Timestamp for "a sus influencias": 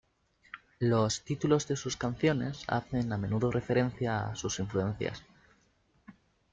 4.29-5.23